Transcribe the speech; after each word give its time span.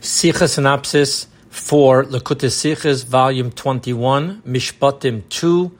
Sicha 0.00 0.48
synopsis 0.48 1.26
for 1.50 2.04
Likutei 2.04 2.50
Sichas, 2.50 3.04
volume 3.04 3.50
21, 3.50 4.42
Mishpatim 4.42 5.28
2, 5.28 5.76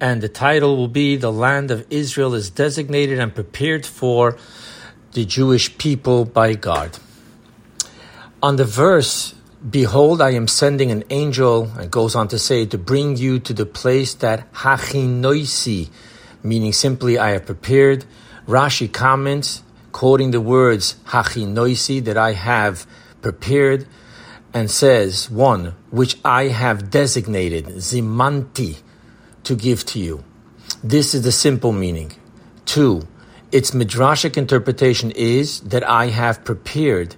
and 0.00 0.22
the 0.22 0.28
title 0.28 0.78
will 0.78 0.88
be 0.88 1.16
The 1.16 1.30
Land 1.30 1.70
of 1.70 1.86
Israel 1.90 2.32
is 2.34 2.48
designated 2.48 3.18
and 3.18 3.34
prepared 3.34 3.84
for 3.84 4.38
the 5.12 5.26
Jewish 5.26 5.76
people 5.76 6.24
by 6.24 6.54
God. 6.54 6.98
On 8.42 8.56
the 8.56 8.64
verse, 8.64 9.34
Behold, 9.68 10.22
I 10.22 10.30
am 10.30 10.48
sending 10.48 10.90
an 10.90 11.04
angel, 11.10 11.70
and 11.78 11.90
goes 11.90 12.16
on 12.16 12.28
to 12.28 12.38
say, 12.38 12.64
to 12.66 12.78
bring 12.78 13.18
you 13.18 13.38
to 13.40 13.52
the 13.52 13.66
place 13.66 14.14
that 14.14 14.50
Hachinoisi, 14.54 15.90
meaning 16.42 16.72
simply 16.72 17.18
I 17.18 17.32
have 17.32 17.46
prepared. 17.46 18.06
Rashi 18.48 18.90
comments, 18.90 19.62
quoting 19.92 20.30
the 20.30 20.40
words 20.40 20.96
Hachinoisi, 21.08 22.02
that 22.06 22.16
I 22.16 22.32
have 22.32 22.86
prepared 23.22 23.86
and 24.52 24.70
says, 24.70 25.30
one, 25.30 25.74
which 25.90 26.18
I 26.24 26.48
have 26.48 26.90
designated, 26.90 27.66
zimanti, 27.66 28.80
to 29.44 29.54
give 29.54 29.86
to 29.86 29.98
you. 29.98 30.24
This 30.84 31.14
is 31.14 31.22
the 31.22 31.32
simple 31.32 31.72
meaning. 31.72 32.12
Two, 32.66 33.06
its 33.50 33.70
midrashic 33.72 34.36
interpretation 34.36 35.10
is 35.12 35.60
that 35.60 35.88
I 35.88 36.06
have 36.06 36.44
prepared. 36.44 37.16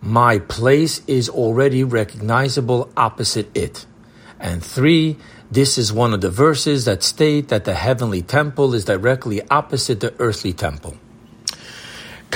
My 0.00 0.38
place 0.38 1.02
is 1.06 1.28
already 1.28 1.82
recognizable 1.84 2.90
opposite 2.96 3.56
it. 3.56 3.86
And 4.38 4.62
three, 4.62 5.16
this 5.50 5.78
is 5.78 5.92
one 5.92 6.12
of 6.12 6.20
the 6.20 6.30
verses 6.30 6.84
that 6.84 7.02
state 7.02 7.48
that 7.48 7.64
the 7.64 7.74
heavenly 7.74 8.22
temple 8.22 8.74
is 8.74 8.84
directly 8.84 9.42
opposite 9.48 10.00
the 10.00 10.14
earthly 10.18 10.52
temple. 10.52 10.96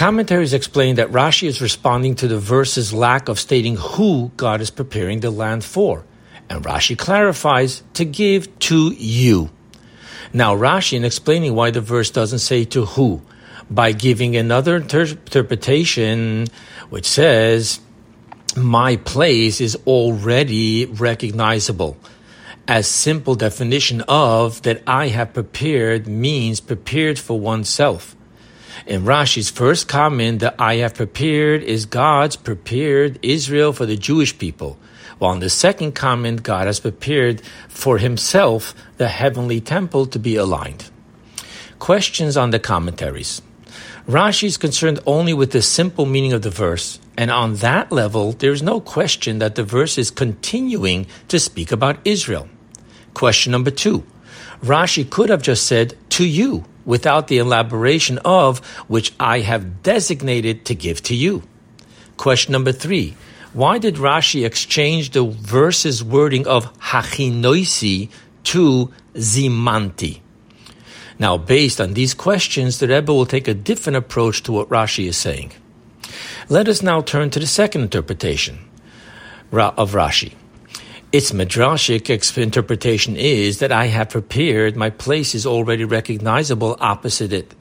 Commentaries 0.01 0.55
explain 0.55 0.95
that 0.95 1.11
Rashi 1.11 1.47
is 1.47 1.61
responding 1.61 2.15
to 2.15 2.27
the 2.27 2.39
verse's 2.39 2.91
lack 2.91 3.29
of 3.29 3.39
stating 3.39 3.77
who 3.77 4.33
God 4.35 4.63
is 4.63 4.71
preparing 4.71 5.21
the 5.21 5.31
land 5.31 5.63
for. 5.63 6.07
And 6.49 6.65
Rashi 6.65 6.97
clarifies 6.97 7.83
to 7.93 8.07
give 8.07 8.59
to 8.61 8.95
you. 8.95 9.51
Now, 10.33 10.57
Rashi, 10.57 10.97
in 10.97 11.05
explaining 11.05 11.55
why 11.55 11.71
the 11.71 11.83
verse 11.83 12.09
doesn't 12.09 12.39
say 12.39 12.65
to 12.65 12.87
who, 12.87 13.21
by 13.69 13.93
giving 13.93 14.37
another 14.37 14.77
inter- 14.77 15.02
interpretation 15.02 16.46
which 16.89 17.05
says, 17.05 17.79
My 18.57 18.96
place 18.96 19.61
is 19.61 19.77
already 19.87 20.87
recognizable. 20.87 21.99
As 22.67 22.89
simple 22.89 23.35
definition 23.35 24.01
of 24.09 24.63
that 24.63 24.83
I 24.87 25.09
have 25.09 25.35
prepared 25.35 26.07
means 26.07 26.59
prepared 26.59 27.19
for 27.19 27.39
oneself. 27.39 28.17
In 28.87 29.03
Rashi's 29.03 29.51
first 29.51 29.89
comment, 29.89 30.41
the 30.41 30.55
I 30.61 30.77
have 30.77 30.95
prepared 30.95 31.63
is 31.63 31.85
God's 31.85 32.37
prepared 32.37 33.19
Israel 33.23 33.73
for 33.73 33.85
the 33.85 33.97
Jewish 33.97 34.39
people. 34.39 34.79
While 35.19 35.35
in 35.35 35.41
the 35.41 35.51
second 35.51 35.93
comment, 35.93 36.43
God 36.43 36.67
has 36.67 36.81
prepared 36.81 37.43
for 37.69 37.99
himself 37.99 38.75
the 38.97 39.09
heavenly 39.09 39.61
temple 39.61 40.07
to 40.07 40.19
be 40.19 40.37
aligned. 40.37 40.91
Questions 41.79 42.39
on 42.39 42.51
the 42.51 42.59
commentaries. 42.59 43.43
Rashi 44.09 44.45
is 44.45 44.57
concerned 44.57 44.99
only 45.05 45.35
with 45.35 45.53
the 45.53 45.61
simple 45.61 46.07
meaning 46.07 46.33
of 46.33 46.41
the 46.41 46.51
verse, 46.51 46.99
and 47.19 47.31
on 47.31 47.57
that 47.57 47.93
level, 47.93 48.33
there 48.33 48.51
is 48.51 48.63
no 48.63 48.81
question 48.81 49.41
that 49.41 49.57
the 49.57 49.63
verse 49.63 49.99
is 49.99 50.11
continuing 50.11 51.07
to 51.29 51.39
speak 51.39 51.71
about 51.71 51.99
Israel. 52.05 52.49
Question 53.13 53.53
number 53.53 53.71
two. 53.71 54.05
Rashi 54.63 55.09
could 55.09 55.29
have 55.29 55.43
just 55.43 55.67
said, 55.67 55.97
to 56.11 56.27
you, 56.27 56.65
without 56.91 57.29
the 57.29 57.38
elaboration 57.38 58.19
of 58.24 58.59
which 58.88 59.15
I 59.21 59.41
have 59.41 59.85
designated 59.85 60.65
to 60.66 60.74
give 60.74 61.01
to 61.05 61.15
you. 61.15 61.45
Question 62.16 62.51
number 62.52 62.73
three. 62.73 63.15
Why 63.52 63.79
did 63.79 63.95
Rashi 63.95 64.44
exchange 64.44 65.11
the 65.11 65.25
verse's 65.25 66.03
wording 66.03 66.47
of 66.49 66.77
hachinoisi 66.78 68.11
to 68.50 68.91
zimanti? 69.15 70.21
Now, 71.19 71.39
based 71.39 71.81
on 71.81 71.95
these 71.95 72.12
questions, 72.12 72.78
the 72.81 72.89
Rebbe 72.89 73.15
will 73.15 73.27
take 73.27 73.47
a 73.47 73.55
different 73.55 73.97
approach 73.97 74.43
to 74.45 74.53
what 74.53 74.69
Rashi 74.69 75.07
is 75.07 75.17
saying. 75.17 75.53
Let 76.49 76.67
us 76.67 76.83
now 76.83 77.03
turn 77.03 77.31
to 77.31 77.39
the 77.39 77.47
second 77.47 77.83
interpretation 77.83 78.59
of 79.53 79.93
Rashi. 79.93 80.34
Its 81.12 81.32
midrashic 81.32 82.09
interpretation 82.38 83.16
is 83.16 83.59
that 83.59 83.72
I 83.72 83.87
have 83.87 84.10
prepared, 84.10 84.76
my 84.76 84.91
place 84.91 85.34
is 85.34 85.44
already 85.44 85.84
recognizable 85.84 86.76
opposite 86.78 87.32
it. 87.32 87.53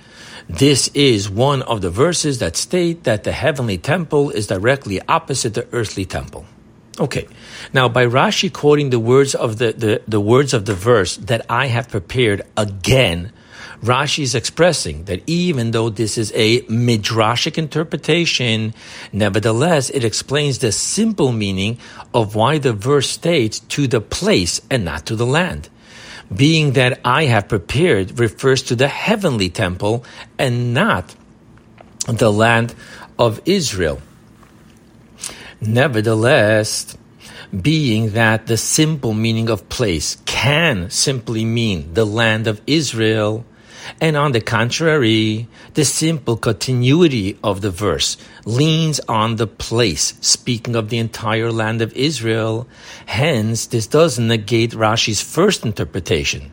This 0.48 0.90
is 0.90 1.30
one 1.32 1.64
of 1.64 1.82
the 1.82 1.90
verses 1.90 2.38
that 2.40 2.56
state 2.56 3.06
that 3.06 3.24
the 3.24 3.32
heavenly 3.32 3.80
temple 3.80 4.30
is 4.30 4.46
directly 4.46 5.02
opposite 5.08 5.56
the 5.56 5.68
earthly 5.72 6.06
temple. 6.06 6.46
Okay. 7.00 7.28
Now 7.74 7.90
by 7.90 8.06
Rashi 8.06 8.54
quoting 8.54 8.92
the 8.92 9.00
words 9.00 9.34
of 9.34 9.58
the, 9.58 9.74
the, 9.74 10.02
the 10.08 10.20
words 10.20 10.54
of 10.54 10.66
the 10.66 10.76
verse 10.76 11.18
that 11.18 11.46
I 11.50 11.68
have 11.68 11.90
prepared 11.90 12.44
again 12.56 13.32
Rashi 13.82 14.24
is 14.24 14.36
expressing 14.36 15.06
that 15.06 15.22
even 15.28 15.72
though 15.72 15.90
this 15.90 16.18
is 16.18 16.32
a 16.36 16.62
midrashic 16.64 17.58
interpretation, 17.58 18.74
nevertheless 19.12 19.90
it 19.90 20.04
explains 20.04 20.60
the 20.60 20.72
simple 20.72 21.32
meaning 21.32 21.78
of 22.14 22.36
why 22.36 22.58
the 22.58 22.74
verse 22.74 23.10
states 23.10 23.60
to 23.60 23.88
the 23.88 24.02
place 24.02 24.62
and 24.70 24.86
not 24.86 25.06
to 25.06 25.16
the 25.16 25.26
land. 25.26 25.70
Being 26.34 26.74
that 26.74 27.00
I 27.04 27.26
have 27.26 27.48
prepared 27.48 28.20
refers 28.20 28.62
to 28.64 28.76
the 28.76 28.88
heavenly 28.88 29.50
temple 29.50 30.06
and 30.38 30.74
not 30.74 31.16
the 32.08 32.32
land 32.32 32.76
of 33.18 33.42
Israel. 33.46 34.02
Nevertheless, 35.62 36.96
being 37.50 38.12
that 38.12 38.48
the 38.48 38.58
simple 38.58 39.14
meaning 39.14 39.50
of 39.50 39.70
place 39.70 40.18
can 40.26 40.90
simply 40.90 41.44
mean 41.46 41.94
the 41.94 42.06
land 42.06 42.48
of 42.48 42.62
Israel, 42.68 43.46
and 44.00 44.16
on 44.16 44.34
the 44.34 44.42
contrary, 44.42 45.48
the 45.74 45.86
simple 45.86 46.38
continuity 46.38 47.40
of 47.44 47.62
the 47.62 47.72
verse 47.72 48.18
leans 48.46 49.00
on 49.08 49.38
the 49.38 49.48
place, 49.48 50.14
speaking 50.22 50.76
of 50.76 50.90
the 50.90 51.00
entire 51.00 51.52
land 51.52 51.82
of 51.82 51.94
Israel. 51.94 52.68
Hence, 53.08 53.66
this 53.66 53.88
doesn't 53.88 54.28
negate 54.28 54.72
Rashi's 54.72 55.22
first 55.22 55.66
interpretation. 55.66 56.52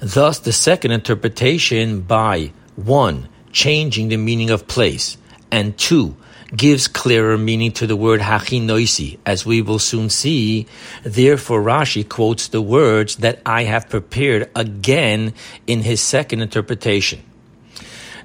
Thus, 0.00 0.38
the 0.38 0.52
second 0.52 0.92
interpretation 0.92 2.02
by 2.02 2.52
one, 2.76 3.28
changing 3.52 4.08
the 4.08 4.16
meaning 4.16 4.50
of 4.50 4.68
place, 4.68 5.16
and 5.50 5.76
two, 5.76 6.16
gives 6.54 6.86
clearer 6.86 7.36
meaning 7.36 7.72
to 7.72 7.86
the 7.86 7.96
word 7.96 8.20
hachinoisi, 8.20 9.18
as 9.26 9.44
we 9.44 9.62
will 9.62 9.78
soon 9.78 10.10
see. 10.10 10.66
Therefore, 11.02 11.62
Rashi 11.62 12.08
quotes 12.08 12.48
the 12.48 12.62
words 12.62 13.16
that 13.16 13.40
I 13.44 13.64
have 13.64 13.88
prepared 13.88 14.50
again 14.54 15.34
in 15.66 15.82
his 15.82 16.00
second 16.00 16.42
interpretation. 16.42 17.22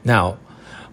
Now, 0.03 0.37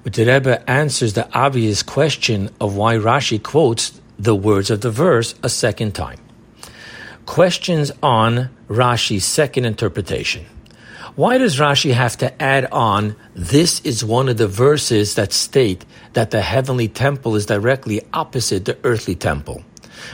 the 0.05 0.25
Rebbe 0.25 0.69
answers 0.71 1.13
the 1.13 1.29
obvious 1.37 1.83
question 1.83 2.51
of 2.61 2.77
why 2.77 2.97
Rashi 2.97 3.43
quotes 3.43 4.01
the 4.19 4.35
words 4.35 4.71
of 4.71 4.81
the 4.81 4.91
verse 4.91 5.35
a 5.43 5.49
second 5.49 5.95
time. 5.95 6.19
Questions 7.27 7.93
on 8.03 8.49
Rashi's 8.69 9.25
second 9.25 9.67
interpretation. 9.67 10.47
Why 11.15 11.37
does 11.37 11.59
Rashi 11.59 11.93
have 11.93 12.17
to 12.19 12.43
add 12.43 12.67
on, 12.67 13.17
this 13.35 13.81
is 13.81 14.05
one 14.05 14.29
of 14.29 14.37
the 14.37 14.47
verses 14.47 15.17
that 15.17 15.33
state 15.33 15.85
that 16.19 16.33
the 16.33 16.41
heavenly 16.41 16.89
temple 16.89 17.37
is 17.37 17.47
directly 17.47 18.01
opposite 18.13 18.65
the 18.65 18.77
earthly 18.83 19.15
temple? 19.15 19.63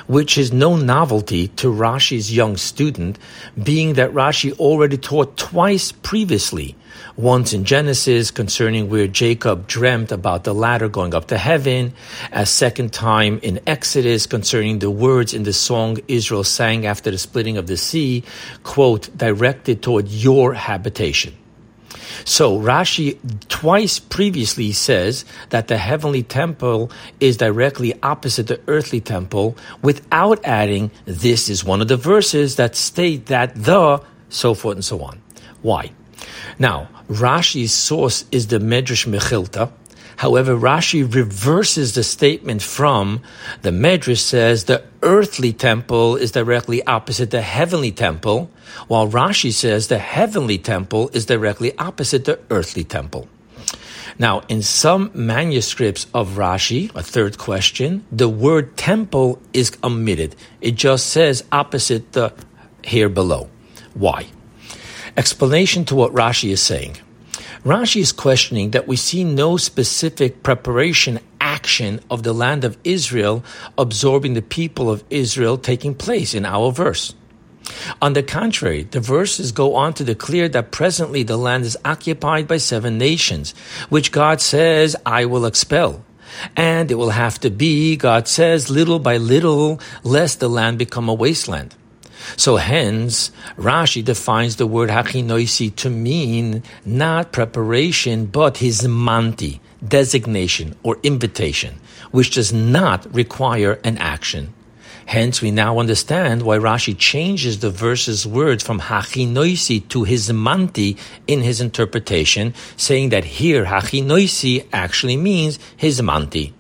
Which 0.06 0.37
is 0.37 0.53
no 0.53 0.76
novelty 0.76 1.48
to 1.56 1.72
Rashi's 1.72 2.31
young 2.31 2.59
student, 2.59 3.19
being 3.56 3.94
that 3.94 4.12
Rashi 4.12 4.53
already 4.59 4.98
taught 4.98 5.38
twice 5.38 5.93
previously 5.93 6.76
once 7.16 7.54
in 7.54 7.64
Genesis 7.64 8.31
concerning 8.31 8.91
where 8.91 9.06
Jacob 9.06 9.66
dreamt 9.66 10.12
about 10.12 10.44
the 10.44 10.53
ladder 10.53 10.91
going 10.91 11.14
up 11.14 11.28
to 11.28 11.38
heaven, 11.38 11.94
a 12.32 12.44
second 12.44 12.93
time 12.93 13.41
in 13.43 13.60
Exodus 13.66 14.26
concerning 14.26 14.81
the 14.81 14.91
words 14.91 15.32
in 15.32 15.44
the 15.44 15.55
song 15.55 15.96
Israel 16.06 16.44
sang 16.44 16.84
after 16.84 17.11
the 17.11 17.17
splitting 17.17 17.56
of 17.56 17.67
the 17.67 17.79
sea, 17.79 18.25
quote, 18.62 19.08
directed 19.17 19.82
toward 19.82 20.08
your 20.08 20.52
habitation. 20.52 21.32
So 22.25 22.58
Rashi 22.58 23.19
twice 23.49 23.99
previously 23.99 24.72
says 24.72 25.25
that 25.50 25.69
the 25.69 25.78
heavenly 25.78 26.22
temple 26.22 26.90
is 27.20 27.37
directly 27.37 27.94
opposite 28.02 28.46
the 28.46 28.61
earthly 28.69 29.00
temple 29.00 29.56
without 29.82 30.44
adding 30.44 30.90
this 31.05 31.49
is 31.49 31.64
one 31.64 31.81
of 31.81 31.88
the 31.88 31.96
verses 31.96 32.56
that 32.56 32.76
state 32.76 33.26
that 33.26 33.55
the 33.55 34.00
so 34.28 34.55
forth 34.55 34.76
and 34.76 34.84
so 34.84 35.02
on. 35.02 35.20
Why? 35.62 35.93
Now, 36.58 36.88
Rashi's 37.08 37.72
source 37.72 38.25
is 38.31 38.49
the 38.49 38.58
Medrash 38.58 39.06
Mechilta. 39.06 39.70
However, 40.16 40.56
Rashi 40.56 41.02
reverses 41.02 41.94
the 41.94 42.05
statement 42.05 42.62
from 42.62 43.20
the 43.62 43.70
Medrash 43.70 44.19
says 44.19 44.64
the 44.64 44.84
earthly 45.02 45.52
temple 45.52 46.16
is 46.16 46.32
directly 46.32 46.84
opposite 46.87 47.31
the 47.31 47.43
heavenly 47.43 47.93
temple, 47.93 48.50
while 48.88 49.08
Rashi 49.08 49.52
says 49.52 49.88
the 49.88 49.99
heavenly 49.99 50.58
temple 50.58 51.11
is 51.12 51.26
directly 51.26 51.76
opposite 51.78 52.25
the 52.25 52.38
earthly 52.50 52.84
temple. 52.84 53.28
Now, 54.19 54.43
in 54.49 54.62
some 54.62 55.11
manuscripts 55.14 56.06
of 56.14 56.37
Rashi, 56.37 56.94
a 56.94 57.02
third 57.02 57.37
question, 57.37 58.05
the 58.12 58.28
word 58.28 58.76
temple 58.76 59.40
is 59.52 59.76
omitted. 59.82 60.37
It 60.60 60.76
just 60.76 61.08
says 61.08 61.43
opposite 61.50 62.12
the 62.12 62.32
here 62.84 63.08
below. 63.08 63.49
Why? 63.94 64.26
Explanation 65.17 65.84
to 65.87 65.94
what 65.94 66.12
Rashi 66.12 66.50
is 66.50 66.62
saying. 66.62 66.96
Rashi 67.64 68.02
is 68.02 68.12
questioning 68.12 68.72
that 68.72 68.87
we 68.87 68.96
see 68.96 69.25
no 69.25 69.56
specific 69.56 70.43
preparation 70.43 71.19
action 71.40 72.00
of 72.11 72.22
the 72.22 72.34
land 72.34 72.62
of 72.62 72.76
Israel 72.84 73.43
absorbing 73.78 74.34
the 74.34 74.43
people 74.43 74.90
of 74.90 75.02
Israel 75.08 75.56
taking 75.56 75.94
place 75.94 76.34
in 76.34 76.44
our 76.44 76.70
verse. 76.70 77.14
On 78.02 78.12
the 78.12 78.22
contrary, 78.22 78.82
the 78.82 79.00
verses 79.00 79.52
go 79.52 79.76
on 79.76 79.94
to 79.94 80.05
declare 80.05 80.49
that 80.50 80.72
presently 80.72 81.22
the 81.22 81.38
land 81.38 81.64
is 81.64 81.78
occupied 81.87 82.46
by 82.46 82.58
seven 82.58 82.99
nations, 82.99 83.55
which 83.88 84.12
God 84.12 84.43
says, 84.43 84.94
I 85.06 85.25
will 85.25 85.46
expel. 85.46 86.05
And 86.56 86.90
it 86.90 86.96
will 86.96 87.10
have 87.10 87.40
to 87.40 87.50
be, 87.50 87.96
God 87.96 88.28
says, 88.28 88.69
little 88.69 88.99
by 88.99 89.17
little, 89.17 89.81
lest 90.02 90.40
the 90.40 90.49
land 90.50 90.76
become 90.76 91.08
a 91.08 91.14
wasteland. 91.14 91.75
So 92.37 92.56
hence, 92.56 93.31
Rashi 93.56 94.05
defines 94.05 94.56
the 94.56 94.67
word 94.67 94.91
hachinoisi 94.91 95.75
to 95.76 95.91
mean 95.91 96.62
not 96.85 97.32
preparation, 97.32 98.26
but 98.26 98.56
hizmanti, 98.56 99.61
designation 99.87 100.75
or 100.82 100.99
invitation, 101.03 101.75
which 102.11 102.35
does 102.35 102.53
not 102.53 103.12
require 103.15 103.79
an 103.85 103.99
action. 103.99 104.53
Hence, 105.06 105.43
we 105.43 105.50
now 105.50 105.79
understand 105.79 106.43
why 106.43 106.56
Rashi 106.56 106.97
changes 106.97 107.61
the 107.61 107.71
verse's 107.71 108.27
words 108.27 108.62
from 108.62 108.81
hachinoisi 108.81 109.87
to 109.88 110.05
hizmanti 110.05 110.99
in 111.27 111.43
his 111.43 111.61
interpretation, 111.61 112.55
saying 112.77 113.11
that 113.11 113.25
here 113.25 113.67
hachinoisi 113.67 114.67
actually 114.73 115.19
means 115.19 115.59
hizmanti. 115.79 116.53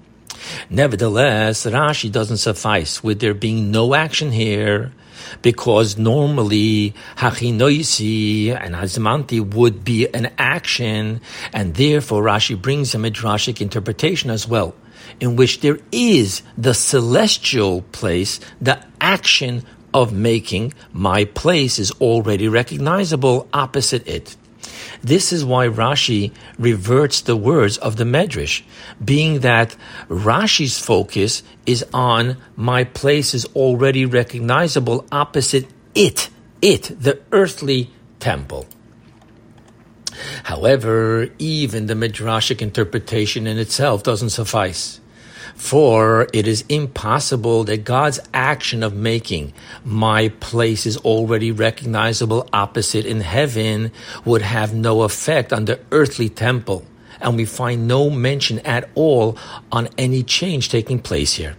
Nevertheless, 0.68 1.64
Rashi 1.64 2.12
doesn't 2.12 2.36
suffice 2.36 3.02
with 3.02 3.20
there 3.20 3.32
being 3.32 3.70
no 3.70 3.94
action 3.94 4.30
here, 4.30 4.92
because 5.42 5.96
normally 5.96 6.94
hachinoisi 7.16 8.50
and 8.50 8.74
hazmanti 8.74 9.54
would 9.54 9.84
be 9.84 10.08
an 10.08 10.32
action, 10.38 11.20
and 11.52 11.74
therefore 11.74 12.22
Rashi 12.22 12.60
brings 12.60 12.94
a 12.94 12.98
midrashic 12.98 13.60
interpretation 13.60 14.30
as 14.30 14.46
well 14.46 14.74
in 15.20 15.36
which 15.36 15.60
there 15.60 15.78
is 15.92 16.42
the 16.56 16.74
celestial 16.74 17.82
place, 17.92 18.40
the 18.60 18.82
action 19.00 19.64
of 19.92 20.12
making 20.12 20.74
my 20.92 21.24
place 21.24 21.78
is 21.78 21.92
already 21.92 22.48
recognizable 22.48 23.48
opposite 23.52 24.06
it. 24.08 24.36
This 25.02 25.32
is 25.32 25.44
why 25.44 25.68
Rashi 25.68 26.32
reverts 26.58 27.20
the 27.20 27.36
words 27.36 27.78
of 27.78 27.96
the 27.96 28.04
Medrash, 28.04 28.62
being 29.04 29.40
that 29.40 29.76
Rashi's 30.08 30.78
focus 30.78 31.42
is 31.66 31.84
on 31.92 32.36
my 32.56 32.84
place 32.84 33.34
is 33.34 33.44
already 33.56 34.04
recognizable 34.04 35.06
opposite 35.12 35.66
it, 35.94 36.28
it, 36.60 36.90
the 37.00 37.20
earthly 37.32 37.90
temple. 38.20 38.66
However, 40.44 41.28
even 41.38 41.86
the 41.86 41.94
Midrashic 41.94 42.62
interpretation 42.62 43.46
in 43.46 43.58
itself 43.58 44.02
doesn't 44.02 44.30
suffice. 44.30 45.00
For 45.54 46.26
it 46.32 46.46
is 46.46 46.64
impossible 46.68 47.64
that 47.64 47.84
God's 47.84 48.20
action 48.32 48.82
of 48.82 48.94
making 48.94 49.52
my 49.84 50.28
place 50.40 50.84
is 50.84 50.96
already 50.98 51.52
recognizable 51.52 52.48
opposite 52.52 53.06
in 53.06 53.20
heaven 53.20 53.92
would 54.24 54.42
have 54.42 54.74
no 54.74 55.02
effect 55.02 55.52
on 55.52 55.64
the 55.64 55.80
earthly 55.90 56.28
temple. 56.28 56.84
And 57.20 57.36
we 57.36 57.44
find 57.44 57.88
no 57.88 58.10
mention 58.10 58.58
at 58.60 58.90
all 58.94 59.38
on 59.70 59.88
any 59.96 60.22
change 60.22 60.68
taking 60.68 60.98
place 60.98 61.34
here. 61.34 61.56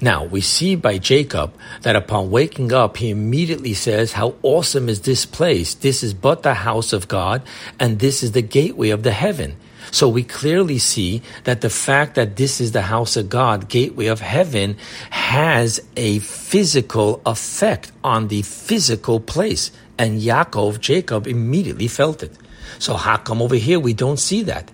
Now, 0.00 0.24
we 0.24 0.40
see 0.40 0.76
by 0.76 0.98
Jacob 0.98 1.54
that 1.82 1.96
upon 1.96 2.30
waking 2.30 2.72
up, 2.72 2.96
he 2.96 3.10
immediately 3.10 3.74
says, 3.74 4.12
How 4.12 4.34
awesome 4.42 4.88
is 4.88 5.02
this 5.02 5.26
place! 5.26 5.74
This 5.74 6.02
is 6.02 6.14
but 6.14 6.42
the 6.42 6.54
house 6.54 6.92
of 6.92 7.08
God, 7.08 7.42
and 7.78 7.98
this 7.98 8.22
is 8.22 8.32
the 8.32 8.42
gateway 8.42 8.90
of 8.90 9.02
the 9.02 9.12
heaven. 9.12 9.56
So 9.90 10.08
we 10.08 10.22
clearly 10.22 10.78
see 10.78 11.22
that 11.44 11.60
the 11.60 11.70
fact 11.70 12.14
that 12.14 12.36
this 12.36 12.60
is 12.60 12.72
the 12.72 12.82
house 12.82 13.16
of 13.16 13.28
God, 13.28 13.68
gateway 13.68 14.06
of 14.06 14.20
heaven, 14.20 14.76
has 15.10 15.80
a 15.96 16.18
physical 16.20 17.20
effect 17.26 17.92
on 18.04 18.28
the 18.28 18.42
physical 18.42 19.20
place. 19.20 19.70
And 19.98 20.20
Yaakov, 20.20 20.80
Jacob, 20.80 21.26
immediately 21.26 21.88
felt 21.88 22.22
it. 22.22 22.32
So 22.78 22.94
how 22.94 23.16
come 23.16 23.42
over 23.42 23.56
here 23.56 23.80
we 23.80 23.92
don't 23.94 24.18
see 24.18 24.42
that? 24.44 24.70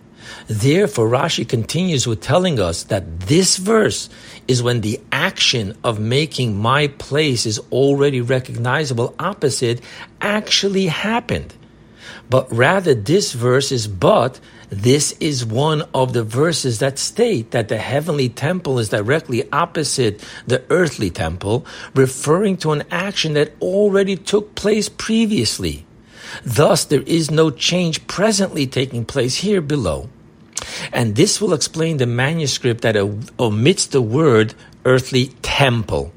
Therefore, 0.48 1.08
Rashi 1.08 1.48
continues 1.48 2.06
with 2.06 2.20
telling 2.20 2.60
us 2.60 2.84
that 2.84 3.20
this 3.20 3.56
verse 3.56 4.08
is 4.48 4.62
when 4.62 4.80
the 4.80 5.00
action 5.12 5.76
of 5.82 5.98
making 6.00 6.56
my 6.56 6.88
place 6.88 7.46
is 7.46 7.60
already 7.70 8.20
recognizable 8.20 9.14
opposite 9.18 9.80
actually 10.20 10.86
happened. 10.86 11.54
But 12.28 12.52
rather, 12.52 12.94
this 12.94 13.32
verse 13.32 13.70
is 13.72 13.86
but 13.86 14.40
this 14.68 15.12
is 15.20 15.44
one 15.44 15.82
of 15.94 16.12
the 16.12 16.24
verses 16.24 16.80
that 16.80 16.98
state 16.98 17.52
that 17.52 17.68
the 17.68 17.78
heavenly 17.78 18.28
temple 18.28 18.78
is 18.78 18.88
directly 18.88 19.50
opposite 19.52 20.22
the 20.46 20.62
earthly 20.70 21.10
temple, 21.10 21.64
referring 21.94 22.56
to 22.58 22.72
an 22.72 22.82
action 22.90 23.34
that 23.34 23.52
already 23.60 24.16
took 24.16 24.54
place 24.54 24.88
previously. 24.88 25.86
Thus, 26.44 26.84
there 26.84 27.02
is 27.02 27.30
no 27.30 27.50
change 27.50 28.06
presently 28.06 28.66
taking 28.66 29.04
place 29.04 29.36
here 29.36 29.60
below. 29.60 30.08
And 30.92 31.14
this 31.14 31.40
will 31.40 31.54
explain 31.54 31.98
the 31.98 32.06
manuscript 32.06 32.80
that 32.82 32.96
omits 33.38 33.86
the 33.86 34.02
word 34.02 34.54
earthly 34.84 35.26
temple 35.42 36.12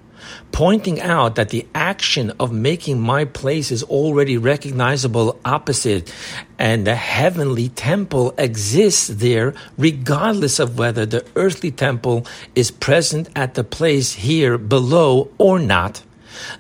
pointing 0.52 1.00
out 1.02 1.36
that 1.36 1.50
the 1.50 1.66
action 1.74 2.32
of 2.40 2.52
making 2.52 3.00
my 3.00 3.26
place 3.26 3.72
is 3.72 3.84
already 3.84 4.38
recognizable 4.38 5.40
opposite 5.46 6.14
and 6.58 6.86
the 6.86 6.96
heavenly 6.96 7.70
temple 7.70 8.34
exists 8.38 9.08
there 9.08 9.54
regardless 9.78 10.60
of 10.60 10.78
whether 10.78 11.06
the 11.06 11.26
earthly 11.36 11.72
temple 11.72 12.26
is 12.56 12.72
present 12.72 13.30
at 13.36 13.54
the 13.54 13.64
place 13.64 14.14
here 14.14 14.58
below 14.58 15.30
or 15.38 15.60
not. 15.60 16.04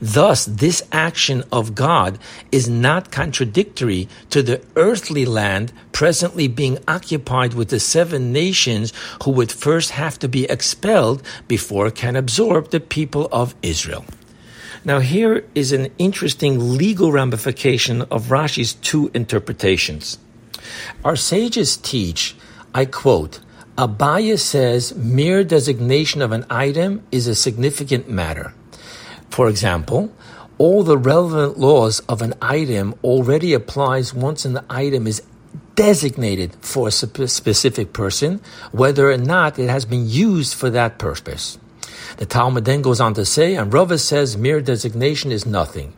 Thus, 0.01 0.45
this 0.45 0.81
action 0.91 1.43
of 1.51 1.75
God 1.75 2.19
is 2.51 2.69
not 2.69 3.11
contradictory 3.11 4.07
to 4.29 4.41
the 4.41 4.61
earthly 4.75 5.25
land 5.25 5.71
presently 5.91 6.47
being 6.47 6.77
occupied 6.87 7.53
with 7.53 7.69
the 7.69 7.79
seven 7.79 8.31
nations 8.31 8.93
who 9.23 9.31
would 9.31 9.51
first 9.51 9.91
have 9.91 10.17
to 10.19 10.27
be 10.27 10.45
expelled 10.45 11.23
before 11.47 11.87
it 11.87 11.95
can 11.95 12.15
absorb 12.15 12.69
the 12.69 12.79
people 12.79 13.27
of 13.31 13.55
Israel. 13.61 14.05
Now, 14.85 14.99
here 14.99 15.45
is 15.55 15.71
an 15.71 15.91
interesting 15.97 16.77
legal 16.77 17.11
ramification 17.11 18.03
of 18.03 18.27
Rashi's 18.27 18.73
two 18.75 19.11
interpretations. 19.13 20.17
Our 21.03 21.15
sages 21.15 21.75
teach, 21.75 22.35
I 22.73 22.85
quote, 22.85 23.39
Abaye 23.77 24.37
says 24.37 24.95
mere 24.95 25.43
designation 25.43 26.21
of 26.21 26.31
an 26.31 26.45
item 26.49 27.03
is 27.11 27.27
a 27.27 27.35
significant 27.35 28.09
matter. 28.09 28.53
For 29.29 29.47
example, 29.47 30.11
all 30.57 30.83
the 30.83 30.97
relevant 30.97 31.57
laws 31.57 32.01
of 32.01 32.21
an 32.21 32.33
item 32.41 32.95
already 33.03 33.53
applies 33.53 34.13
once 34.13 34.43
an 34.45 34.59
item 34.69 35.07
is 35.07 35.21
designated 35.75 36.53
for 36.59 36.89
a 36.89 36.91
specific 36.91 37.93
person, 37.93 38.41
whether 38.71 39.09
or 39.09 39.17
not 39.17 39.57
it 39.57 39.69
has 39.69 39.85
been 39.85 40.09
used 40.09 40.53
for 40.53 40.69
that 40.71 40.97
purpose. 40.97 41.57
The 42.17 42.25
Talmud 42.25 42.65
then 42.65 42.81
goes 42.81 42.99
on 42.99 43.13
to 43.13 43.23
say, 43.23 43.55
and 43.55 43.71
Rava 43.71 43.97
says 43.97 44.35
mere 44.35 44.59
designation 44.59 45.31
is 45.31 45.45
nothing. 45.45 45.93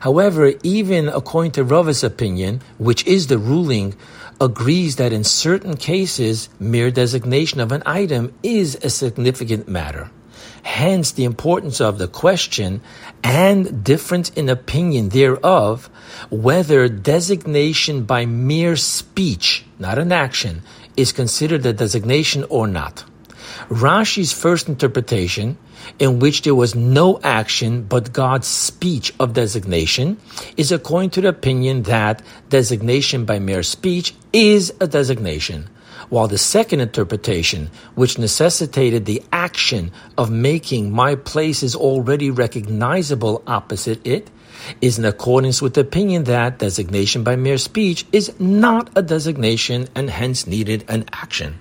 However, 0.00 0.52
even 0.62 1.08
according 1.08 1.52
to 1.52 1.64
Rava's 1.64 2.04
opinion, 2.04 2.60
which 2.76 3.06
is 3.06 3.28
the 3.28 3.38
ruling, 3.38 3.94
agrees 4.38 4.96
that 4.96 5.14
in 5.14 5.24
certain 5.24 5.76
cases, 5.78 6.50
mere 6.60 6.90
designation 6.90 7.60
of 7.60 7.72
an 7.72 7.82
item 7.86 8.34
is 8.42 8.76
a 8.82 8.90
significant 8.90 9.66
matter. 9.66 10.10
Hence, 10.66 11.12
the 11.12 11.22
importance 11.22 11.80
of 11.80 11.98
the 11.98 12.08
question 12.08 12.82
and 13.22 13.84
difference 13.84 14.30
in 14.30 14.48
opinion 14.48 15.10
thereof, 15.10 15.88
whether 16.28 16.88
designation 16.88 18.02
by 18.02 18.26
mere 18.26 18.74
speech, 18.74 19.64
not 19.78 19.96
an 19.96 20.10
action, 20.10 20.62
is 20.96 21.12
considered 21.12 21.64
a 21.64 21.72
designation 21.72 22.44
or 22.50 22.66
not. 22.66 23.04
Rashi's 23.70 24.32
first 24.32 24.68
interpretation, 24.68 25.56
in 26.00 26.18
which 26.18 26.42
there 26.42 26.54
was 26.54 26.74
no 26.74 27.20
action 27.22 27.84
but 27.84 28.12
God's 28.12 28.48
speech 28.48 29.14
of 29.20 29.34
designation, 29.34 30.18
is 30.56 30.72
according 30.72 31.10
to 31.10 31.20
the 31.20 31.28
opinion 31.28 31.84
that 31.84 32.22
designation 32.48 33.24
by 33.24 33.38
mere 33.38 33.62
speech 33.62 34.14
is 34.32 34.74
a 34.80 34.88
designation, 34.88 35.70
while 36.10 36.28
the 36.28 36.38
second 36.38 36.80
interpretation, 36.80 37.70
which 37.94 38.18
necessitated 38.18 39.04
the 39.04 39.22
action 39.32 39.90
of 40.18 40.30
making 40.30 40.92
my 40.92 41.14
place 41.14 41.46
places 41.46 41.76
already 41.76 42.28
recognizable 42.28 43.40
opposite 43.46 44.04
it, 44.04 44.28
is 44.80 44.98
in 44.98 45.04
accordance 45.04 45.62
with 45.62 45.74
the 45.74 45.80
opinion 45.80 46.24
that 46.24 46.58
designation 46.58 47.22
by 47.22 47.36
mere 47.36 47.56
speech 47.56 48.04
is 48.12 48.32
not 48.40 48.90
a 48.96 49.02
designation 49.02 49.86
and 49.94 50.10
hence 50.10 50.46
needed 50.46 50.84
an 50.88 51.04
action. 51.12 51.54